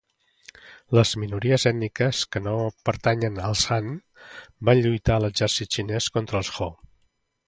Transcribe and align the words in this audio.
Les 0.97 1.09
minories 1.23 1.65
ètniques 1.71 2.21
que 2.35 2.39
no 2.45 2.55
pertanyen 2.89 3.37
als 3.49 3.65
Han 3.75 3.91
van 4.71 4.81
lluitar 4.87 5.19
a 5.19 5.23
l'exèrcit 5.27 5.79
xinès 5.79 6.09
contra 6.17 6.41
els 6.41 6.51
Ho. 6.57 6.71